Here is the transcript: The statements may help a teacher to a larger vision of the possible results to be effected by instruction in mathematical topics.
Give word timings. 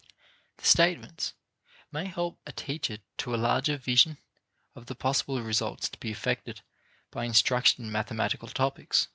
The 0.57 0.65
statements 0.65 1.35
may 1.91 2.05
help 2.07 2.39
a 2.47 2.51
teacher 2.51 2.97
to 3.17 3.35
a 3.35 3.35
larger 3.35 3.77
vision 3.77 4.17
of 4.73 4.87
the 4.87 4.95
possible 4.95 5.39
results 5.43 5.89
to 5.89 5.99
be 5.99 6.09
effected 6.09 6.61
by 7.11 7.23
instruction 7.25 7.85
in 7.85 7.91
mathematical 7.91 8.47
topics. 8.47 9.09